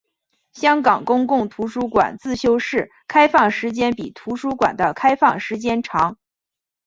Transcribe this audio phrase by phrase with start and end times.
[0.51, 6.17] 香港公共图书馆自修室开放时间比图书馆的开放时间长。